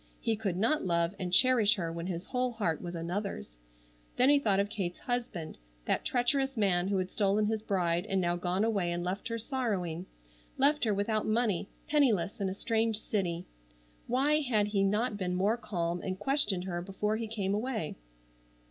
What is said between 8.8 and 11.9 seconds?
and left her sorrowing—left her without money,